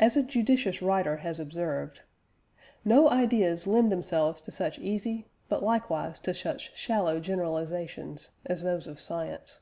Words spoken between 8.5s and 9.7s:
those of science.